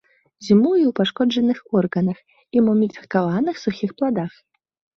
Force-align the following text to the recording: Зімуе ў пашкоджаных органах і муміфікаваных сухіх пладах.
Зімуе 0.45 0.79
ў 0.87 0.93
пашкоджаных 0.99 1.57
органах 1.81 2.19
і 2.55 2.65
муміфікаваных 2.71 3.63
сухіх 3.69 3.89
пладах. 4.03 4.31